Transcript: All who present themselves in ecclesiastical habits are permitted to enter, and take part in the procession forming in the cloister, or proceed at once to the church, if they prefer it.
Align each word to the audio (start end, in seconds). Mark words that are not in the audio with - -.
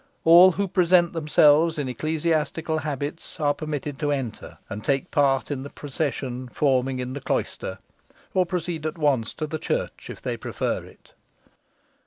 All 0.23 0.53
who 0.53 0.67
present 0.67 1.13
themselves 1.13 1.77
in 1.77 1.87
ecclesiastical 1.87 2.79
habits 2.79 3.39
are 3.39 3.53
permitted 3.53 3.99
to 3.99 4.11
enter, 4.11 4.57
and 4.67 4.83
take 4.83 5.11
part 5.11 5.51
in 5.51 5.61
the 5.61 5.69
procession 5.69 6.47
forming 6.49 6.97
in 6.97 7.13
the 7.13 7.21
cloister, 7.21 7.77
or 8.33 8.47
proceed 8.47 8.87
at 8.87 8.97
once 8.97 9.31
to 9.35 9.45
the 9.45 9.59
church, 9.59 10.09
if 10.09 10.19
they 10.19 10.37
prefer 10.37 10.83
it. 10.85 11.13